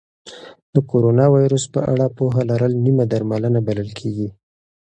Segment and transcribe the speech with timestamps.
[0.73, 4.27] د کرونا ویروس په اړه پوهه لرل نیمه درملنه بلل کېږي.